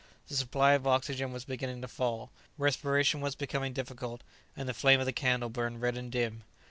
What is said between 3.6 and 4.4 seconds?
difficult,